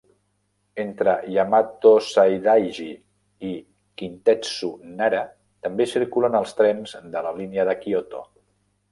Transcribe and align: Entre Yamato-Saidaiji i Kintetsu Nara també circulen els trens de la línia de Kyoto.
Entre 0.83 1.11
Yamato-Saidaiji 1.33 2.87
i 3.49 3.51
Kintetsu 4.01 4.69
Nara 5.01 5.19
també 5.67 5.87
circulen 5.91 6.39
els 6.39 6.57
trens 6.63 6.95
de 7.17 7.23
la 7.27 7.35
línia 7.41 7.67
de 7.71 7.77
Kyoto. 7.85 8.23